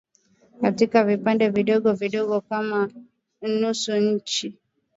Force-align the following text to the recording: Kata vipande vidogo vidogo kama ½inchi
Kata 0.61 1.03
vipande 1.03 1.49
vidogo 1.49 1.93
vidogo 1.93 2.41
kama 2.41 2.89
½inchi 3.41 4.53